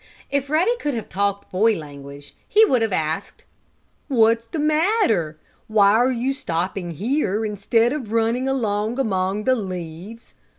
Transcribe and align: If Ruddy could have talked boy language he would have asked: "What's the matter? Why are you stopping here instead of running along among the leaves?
If 0.31 0.49
Ruddy 0.49 0.75
could 0.77 0.95
have 0.95 1.09
talked 1.09 1.51
boy 1.51 1.75
language 1.75 2.35
he 2.47 2.65
would 2.65 2.81
have 2.81 2.91
asked: 2.91 3.45
"What's 4.07 4.47
the 4.47 4.57
matter? 4.57 5.39
Why 5.67 5.91
are 5.91 6.09
you 6.11 6.33
stopping 6.33 6.89
here 6.93 7.45
instead 7.45 7.93
of 7.93 8.11
running 8.11 8.49
along 8.49 8.97
among 8.97 9.43
the 9.43 9.53
leaves? 9.53 10.33